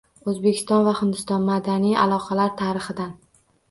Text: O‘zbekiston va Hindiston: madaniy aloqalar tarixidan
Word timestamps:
O‘zbekiston 0.31 0.85
va 0.87 0.95
Hindiston: 1.03 1.47
madaniy 1.53 1.95
aloqalar 2.09 2.53
tarixidan 2.67 3.19